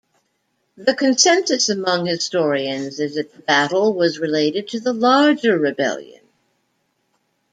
The 0.77 0.95
consensus 0.95 1.69
among 1.69 2.07
historians 2.07 2.99
is 2.99 3.13
that 3.17 3.31
the 3.31 3.41
battle 3.43 3.93
was 3.93 4.17
related 4.17 4.69
to 4.69 4.79
the 4.79 4.93
larger 4.93 5.59
rebellion. 5.59 6.21